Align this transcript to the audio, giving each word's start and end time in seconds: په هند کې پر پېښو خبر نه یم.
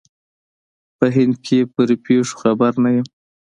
په 0.97 1.05
هند 1.15 1.35
کې 1.45 1.57
پر 1.73 1.89
پېښو 2.05 2.35
خبر 2.41 2.71
نه 2.83 2.89
یم. 2.95 3.07